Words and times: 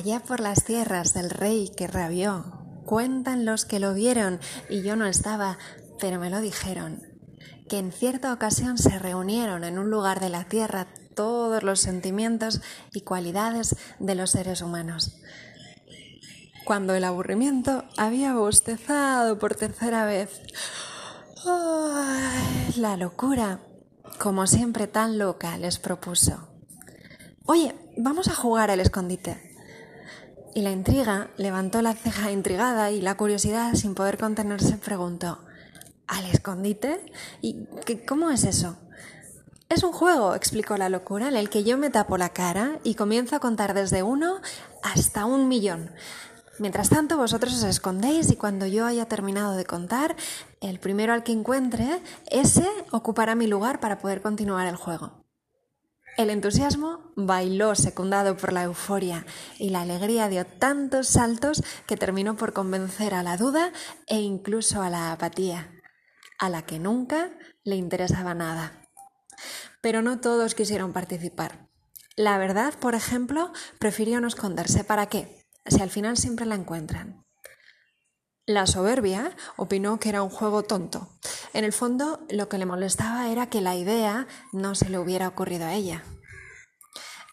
Allá 0.00 0.20
por 0.20 0.40
las 0.40 0.64
tierras 0.64 1.12
del 1.12 1.28
rey 1.28 1.70
que 1.76 1.86
rabió, 1.86 2.42
cuentan 2.86 3.44
los 3.44 3.66
que 3.66 3.78
lo 3.78 3.92
vieron, 3.92 4.40
y 4.70 4.80
yo 4.80 4.96
no 4.96 5.04
estaba, 5.04 5.58
pero 5.98 6.18
me 6.18 6.30
lo 6.30 6.40
dijeron, 6.40 7.02
que 7.68 7.76
en 7.76 7.92
cierta 7.92 8.32
ocasión 8.32 8.78
se 8.78 8.98
reunieron 8.98 9.62
en 9.62 9.78
un 9.78 9.90
lugar 9.90 10.20
de 10.20 10.30
la 10.30 10.44
tierra 10.44 10.86
todos 11.14 11.62
los 11.62 11.80
sentimientos 11.80 12.62
y 12.94 13.02
cualidades 13.02 13.76
de 13.98 14.14
los 14.14 14.30
seres 14.30 14.62
humanos. 14.62 15.20
Cuando 16.64 16.94
el 16.94 17.04
aburrimiento 17.04 17.84
había 17.98 18.32
bostezado 18.32 19.38
por 19.38 19.54
tercera 19.54 20.06
vez. 20.06 20.30
la 22.76 22.96
locura, 22.96 23.60
como 24.18 24.46
siempre 24.46 24.86
tan 24.86 25.18
loca, 25.18 25.58
les 25.58 25.78
propuso. 25.78 26.48
Oye, 27.44 27.74
vamos 27.98 28.28
a 28.28 28.34
jugar 28.34 28.70
al 28.70 28.80
escondite. 28.80 29.49
Y 30.54 30.62
la 30.62 30.72
intriga 30.72 31.28
levantó 31.36 31.80
la 31.80 31.94
ceja 31.94 32.32
intrigada 32.32 32.90
y 32.90 33.00
la 33.00 33.16
curiosidad, 33.16 33.74
sin 33.74 33.94
poder 33.94 34.18
contenerse, 34.18 34.76
preguntó 34.78 35.38
¿Al 36.08 36.24
escondite? 36.24 37.12
¿Y 37.40 37.66
qué, 37.86 38.04
cómo 38.04 38.30
es 38.30 38.42
eso? 38.42 38.76
Es 39.68 39.84
un 39.84 39.92
juego, 39.92 40.34
explicó 40.34 40.76
la 40.76 40.88
locura, 40.88 41.28
en 41.28 41.36
el 41.36 41.48
que 41.48 41.62
yo 41.62 41.78
me 41.78 41.90
tapo 41.90 42.18
la 42.18 42.30
cara 42.30 42.80
y 42.82 42.96
comienzo 42.96 43.36
a 43.36 43.40
contar 43.40 43.74
desde 43.74 44.02
uno 44.02 44.40
hasta 44.82 45.24
un 45.24 45.46
millón. 45.46 45.92
Mientras 46.58 46.88
tanto, 46.88 47.16
vosotros 47.16 47.54
os 47.54 47.62
escondéis 47.62 48.30
y 48.32 48.36
cuando 48.36 48.66
yo 48.66 48.84
haya 48.84 49.06
terminado 49.06 49.52
de 49.52 49.64
contar, 49.64 50.16
el 50.60 50.80
primero 50.80 51.12
al 51.12 51.22
que 51.22 51.30
encuentre, 51.30 52.02
ese 52.26 52.66
ocupará 52.90 53.36
mi 53.36 53.46
lugar 53.46 53.78
para 53.78 54.00
poder 54.00 54.20
continuar 54.20 54.66
el 54.66 54.74
juego. 54.74 55.19
El 56.16 56.30
entusiasmo 56.30 57.12
bailó 57.16 57.74
secundado 57.74 58.36
por 58.36 58.52
la 58.52 58.64
euforia 58.64 59.24
y 59.58 59.70
la 59.70 59.82
alegría 59.82 60.28
dio 60.28 60.44
tantos 60.44 61.08
saltos 61.08 61.62
que 61.86 61.96
terminó 61.96 62.36
por 62.36 62.52
convencer 62.52 63.14
a 63.14 63.22
la 63.22 63.36
duda 63.36 63.72
e 64.06 64.20
incluso 64.20 64.82
a 64.82 64.90
la 64.90 65.12
apatía, 65.12 65.72
a 66.38 66.48
la 66.48 66.62
que 66.62 66.78
nunca 66.78 67.30
le 67.64 67.76
interesaba 67.76 68.34
nada. 68.34 68.88
Pero 69.80 70.02
no 70.02 70.20
todos 70.20 70.54
quisieron 70.54 70.92
participar. 70.92 71.68
La 72.16 72.36
verdad, 72.36 72.74
por 72.78 72.94
ejemplo, 72.94 73.52
prefirió 73.78 74.20
no 74.20 74.28
esconderse. 74.28 74.84
¿Para 74.84 75.06
qué? 75.06 75.46
Si 75.66 75.80
al 75.80 75.90
final 75.90 76.16
siempre 76.18 76.44
la 76.44 76.56
encuentran. 76.56 77.24
La 78.46 78.66
soberbia 78.66 79.36
opinó 79.56 80.00
que 80.00 80.08
era 80.08 80.22
un 80.22 80.30
juego 80.30 80.62
tonto. 80.62 81.08
En 81.52 81.64
el 81.64 81.72
fondo, 81.72 82.26
lo 82.30 82.48
que 82.48 82.58
le 82.58 82.66
molestaba 82.66 83.28
era 83.28 83.48
que 83.48 83.60
la 83.60 83.76
idea 83.76 84.26
no 84.52 84.74
se 84.74 84.88
le 84.88 84.98
hubiera 84.98 85.28
ocurrido 85.28 85.66
a 85.66 85.74
ella. 85.74 86.02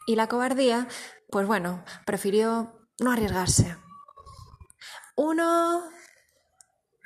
Y 0.05 0.15
la 0.15 0.27
cobardía, 0.27 0.87
pues 1.29 1.47
bueno, 1.47 1.83
prefirió 2.05 2.87
no 2.99 3.11
arriesgarse. 3.11 3.77
Uno, 5.15 5.89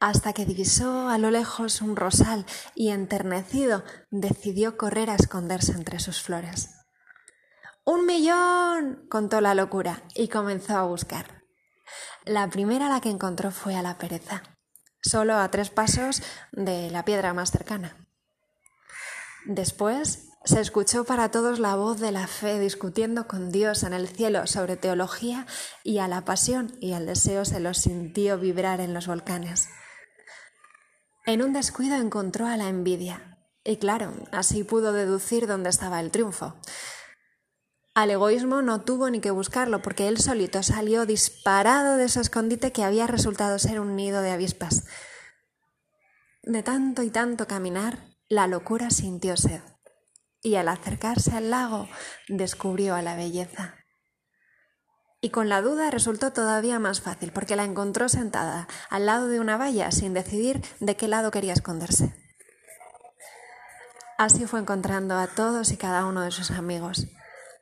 hasta 0.00 0.32
que 0.32 0.44
divisó 0.44 1.08
a 1.08 1.18
lo 1.18 1.30
lejos 1.30 1.80
un 1.80 1.96
rosal 1.96 2.44
y 2.74 2.90
enternecido 2.90 3.84
decidió 4.10 4.76
correr 4.76 5.10
a 5.10 5.14
esconderse 5.14 5.72
entre 5.72 6.00
sus 6.00 6.20
flores. 6.20 6.70
¡Un 7.84 8.04
millón! 8.04 9.06
contó 9.08 9.40
la 9.40 9.54
locura 9.54 10.02
y 10.14 10.28
comenzó 10.28 10.76
a 10.76 10.84
buscar. 10.84 11.42
La 12.24 12.48
primera 12.50 12.88
la 12.88 13.00
que 13.00 13.10
encontró 13.10 13.52
fue 13.52 13.76
a 13.76 13.82
la 13.82 13.96
pereza, 13.96 14.42
solo 15.00 15.36
a 15.36 15.48
tres 15.50 15.70
pasos 15.70 16.22
de 16.52 16.90
la 16.90 17.04
piedra 17.04 17.32
más 17.32 17.52
cercana. 17.52 17.96
Después 19.46 20.30
se 20.44 20.60
escuchó 20.60 21.04
para 21.04 21.30
todos 21.30 21.60
la 21.60 21.76
voz 21.76 22.00
de 22.00 22.10
la 22.10 22.26
fe 22.26 22.58
discutiendo 22.58 23.28
con 23.28 23.50
Dios 23.50 23.84
en 23.84 23.92
el 23.92 24.08
cielo 24.08 24.46
sobre 24.46 24.76
teología 24.76 25.46
y 25.84 25.98
a 25.98 26.08
la 26.08 26.24
pasión 26.24 26.76
y 26.80 26.92
al 26.92 27.06
deseo 27.06 27.44
se 27.44 27.60
lo 27.60 27.72
sintió 27.72 28.38
vibrar 28.38 28.80
en 28.80 28.92
los 28.92 29.06
volcanes. 29.06 29.68
En 31.26 31.42
un 31.42 31.52
descuido 31.52 31.96
encontró 31.96 32.46
a 32.46 32.56
la 32.56 32.68
envidia 32.68 33.36
y 33.64 33.78
claro, 33.78 34.14
así 34.30 34.62
pudo 34.62 34.92
deducir 34.92 35.48
dónde 35.48 35.70
estaba 35.70 35.98
el 35.98 36.12
triunfo. 36.12 36.54
Al 37.94 38.10
egoísmo 38.10 38.62
no 38.62 38.82
tuvo 38.82 39.10
ni 39.10 39.20
que 39.20 39.32
buscarlo, 39.32 39.82
porque 39.82 40.06
él 40.06 40.18
solito 40.18 40.62
salió 40.62 41.04
disparado 41.04 41.96
de 41.96 42.08
su 42.08 42.20
escondite 42.20 42.70
que 42.70 42.84
había 42.84 43.08
resultado 43.08 43.58
ser 43.58 43.80
un 43.80 43.96
nido 43.96 44.22
de 44.22 44.30
avispas. 44.30 44.84
De 46.42 46.62
tanto 46.62 47.02
y 47.02 47.10
tanto 47.10 47.48
caminar, 47.48 47.98
la 48.28 48.46
locura 48.46 48.90
sintió 48.90 49.36
sed, 49.36 49.62
y 50.42 50.54
al 50.56 50.68
acercarse 50.68 51.32
al 51.32 51.50
lago 51.50 51.88
descubrió 52.28 52.94
a 52.94 53.02
la 53.02 53.16
belleza. 53.16 53.74
Y 55.26 55.30
con 55.30 55.48
la 55.48 55.60
duda 55.60 55.90
resultó 55.90 56.32
todavía 56.32 56.78
más 56.78 57.00
fácil, 57.00 57.32
porque 57.32 57.56
la 57.56 57.64
encontró 57.64 58.08
sentada 58.08 58.68
al 58.90 59.06
lado 59.06 59.26
de 59.26 59.40
una 59.40 59.56
valla 59.56 59.90
sin 59.90 60.14
decidir 60.14 60.62
de 60.78 60.94
qué 60.94 61.08
lado 61.08 61.32
quería 61.32 61.52
esconderse. 61.52 62.14
Así 64.18 64.46
fue 64.46 64.60
encontrando 64.60 65.18
a 65.18 65.26
todos 65.26 65.72
y 65.72 65.76
cada 65.76 66.06
uno 66.06 66.20
de 66.20 66.30
sus 66.30 66.52
amigos 66.52 67.08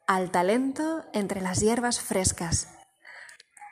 al 0.07 0.31
talento 0.31 1.07
entre 1.15 1.41
las 1.41 1.61
hierbas 1.61 2.01
frescas, 2.01 2.69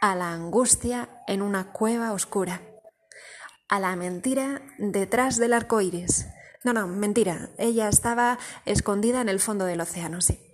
a 0.00 0.14
la 0.14 0.32
angustia 0.32 1.10
en 1.26 1.42
una 1.42 1.72
cueva 1.72 2.14
oscura, 2.14 2.62
a 3.68 3.78
la 3.78 3.94
mentira 3.94 4.62
detrás 4.78 5.36
del 5.36 5.52
arco 5.52 5.82
iris. 5.82 6.28
No, 6.64 6.72
no, 6.72 6.86
mentira, 6.86 7.50
ella 7.58 7.90
estaba 7.90 8.38
escondida 8.64 9.20
en 9.20 9.28
el 9.28 9.38
fondo 9.38 9.66
del 9.66 9.82
océano, 9.82 10.22
sí. 10.22 10.51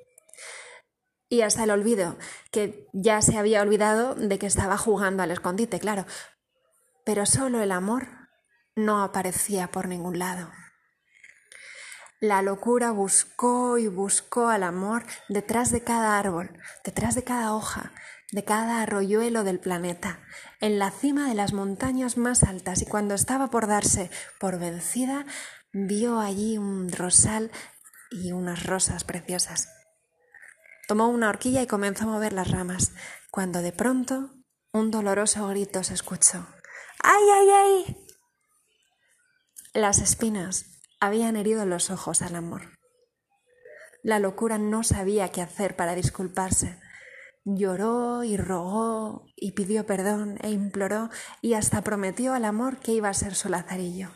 Y 1.29 1.43
hasta 1.43 1.65
el 1.65 1.71
olvido, 1.71 2.17
que 2.51 2.87
ya 2.93 3.21
se 3.21 3.37
había 3.37 3.63
olvidado 3.63 4.15
de 4.15 4.39
que 4.39 4.47
estaba 4.47 4.79
jugando 4.79 5.23
al 5.23 5.31
escondite, 5.31 5.79
claro. 5.79 6.07
Pero 7.05 7.27
solo 7.27 7.61
el 7.61 7.73
amor 7.73 8.07
no 8.77 9.03
aparecía 9.03 9.71
por 9.71 9.89
ningún 9.89 10.19
lado. 10.19 10.51
La 12.21 12.43
locura 12.43 12.91
buscó 12.91 13.79
y 13.79 13.87
buscó 13.87 14.49
al 14.49 14.65
amor 14.65 15.05
detrás 15.29 15.71
de 15.71 15.85
cada 15.85 16.19
árbol, 16.19 16.51
detrás 16.85 17.15
de 17.15 17.23
cada 17.23 17.55
hoja, 17.55 17.93
de 18.33 18.45
cada 18.45 18.83
arroyuelo 18.83 19.45
del 19.45 19.61
planeta, 19.61 20.21
en 20.61 20.79
la 20.79 20.91
cima 20.91 21.29
de 21.29 21.35
las 21.35 21.53
montañas 21.53 22.17
más 22.17 22.43
altas 22.43 22.83
y 22.83 22.87
cuando 22.87 23.15
estaba 23.15 23.49
por 23.49 23.69
darse 23.69 24.11
por 24.41 24.59
vencida, 24.59 25.27
vio 25.73 26.19
allí 26.19 26.59
un 26.59 26.91
rosal 26.91 27.53
y 28.11 28.33
unas 28.33 28.65
rosas 28.65 29.05
preciosas. 29.05 29.78
Tomó 30.89 31.09
una 31.11 31.29
horquilla 31.29 31.61
y 31.61 31.67
comenzó 31.67 32.05
a 32.05 32.13
mover 32.13 32.33
las 32.33 32.51
ramas, 32.51 32.93
cuando 33.31 33.61
de 33.61 33.73
pronto 33.73 34.31
un 34.73 34.91
doloroso 34.91 35.47
grito 35.49 35.85
se 35.85 35.93
escuchó. 35.93 36.47
¡Ay, 37.05 37.25
ay, 37.31 37.49
ay! 37.51 38.07
Las 39.75 39.99
espinas 39.99 40.81
habían 40.99 41.37
herido 41.37 41.67
los 41.67 41.91
ojos 41.91 42.23
al 42.23 42.35
amor. 42.35 42.79
La 44.03 44.19
locura 44.19 44.57
no 44.57 44.83
sabía 44.83 45.31
qué 45.31 45.43
hacer 45.43 45.77
para 45.77 45.95
disculparse. 45.95 46.81
Lloró 47.45 48.25
y 48.25 48.39
rogó 48.39 49.27
y 49.37 49.53
pidió 49.53 49.85
perdón 49.85 50.39
e 50.41 50.49
imploró 50.49 51.11
y 51.43 51.53
hasta 51.53 51.83
prometió 51.83 52.33
al 52.33 52.47
amor 52.47 52.79
que 52.79 52.93
iba 52.93 53.11
a 53.11 53.15
ser 53.15 53.35
su 53.35 53.51
lazarillo. 53.51 54.11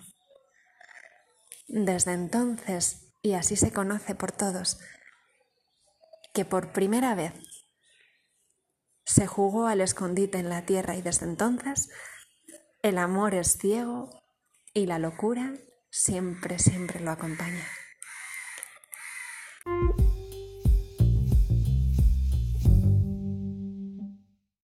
Desde 1.68 2.14
entonces, 2.14 3.12
y 3.20 3.34
así 3.34 3.56
se 3.56 3.74
conoce 3.74 4.14
por 4.14 4.32
todos, 4.32 4.78
que 6.32 6.44
por 6.44 6.72
primera 6.72 7.14
vez 7.14 7.32
se 9.04 9.26
jugó 9.26 9.66
al 9.66 9.80
escondite 9.80 10.38
en 10.38 10.48
la 10.48 10.64
tierra 10.64 10.96
y 10.96 11.02
desde 11.02 11.26
entonces 11.26 11.90
el 12.82 12.98
amor 12.98 13.34
es 13.34 13.58
ciego 13.58 14.10
y 14.74 14.86
la 14.86 14.98
locura 14.98 15.54
siempre, 15.90 16.58
siempre 16.58 17.00
lo 17.00 17.10
acompaña. 17.10 17.66